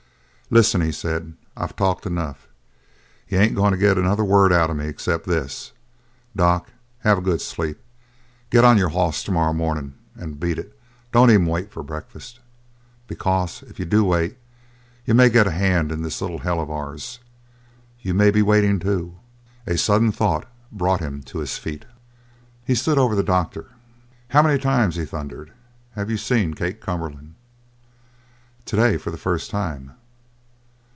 [0.53, 2.49] "Listen!" he said, "I've talked enough.
[3.29, 5.71] You ain't going to get another word out of me except this:
[6.35, 6.67] Doc,
[7.03, 7.79] have a good sleep,
[8.49, 10.77] get on your hoss to morrow mornin', and beat it.
[11.13, 12.41] Don't even wait for breakfast.
[13.07, 14.37] Because, if you do wait,
[15.05, 17.19] you may get a hand in this little hell of ours.
[18.01, 19.15] You may be waiting, too!"
[19.65, 21.85] A sudden thought brought him to his feet.
[22.65, 23.67] He stood over the doctor.
[24.27, 25.53] "How many times," he thundered,
[25.93, 27.35] "have you seen Kate Cumberland?"
[28.65, 29.91] "To day, for the first time."